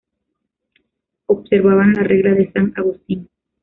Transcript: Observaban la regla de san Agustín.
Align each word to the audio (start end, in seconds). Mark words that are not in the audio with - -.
Observaban 1.27 1.93
la 1.93 2.01
regla 2.01 2.33
de 2.33 2.51
san 2.51 2.73
Agustín. 2.75 3.29